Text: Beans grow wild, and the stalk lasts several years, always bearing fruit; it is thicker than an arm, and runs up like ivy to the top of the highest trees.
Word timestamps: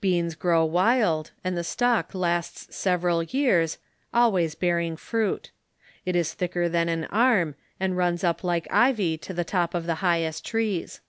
Beans 0.00 0.34
grow 0.34 0.64
wild, 0.64 1.30
and 1.44 1.56
the 1.56 1.62
stalk 1.62 2.12
lasts 2.12 2.74
several 2.74 3.22
years, 3.22 3.78
always 4.12 4.56
bearing 4.56 4.96
fruit; 4.96 5.52
it 6.04 6.16
is 6.16 6.34
thicker 6.34 6.68
than 6.68 6.88
an 6.88 7.04
arm, 7.04 7.54
and 7.78 7.96
runs 7.96 8.24
up 8.24 8.42
like 8.42 8.66
ivy 8.72 9.16
to 9.18 9.32
the 9.32 9.44
top 9.44 9.74
of 9.74 9.86
the 9.86 9.94
highest 10.02 10.44
trees. 10.44 11.00